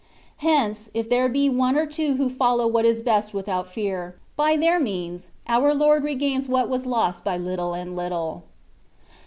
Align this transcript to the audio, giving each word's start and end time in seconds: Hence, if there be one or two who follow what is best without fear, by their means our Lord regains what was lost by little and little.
Hence, 0.37 0.89
if 0.95 1.07
there 1.11 1.29
be 1.29 1.47
one 1.47 1.75
or 1.77 1.85
two 1.85 2.15
who 2.15 2.27
follow 2.27 2.65
what 2.65 2.85
is 2.85 3.03
best 3.03 3.35
without 3.35 3.71
fear, 3.71 4.15
by 4.35 4.57
their 4.57 4.79
means 4.79 5.29
our 5.47 5.75
Lord 5.75 6.03
regains 6.03 6.49
what 6.49 6.69
was 6.69 6.87
lost 6.87 7.23
by 7.23 7.37
little 7.37 7.75
and 7.75 7.95
little. 7.95 8.41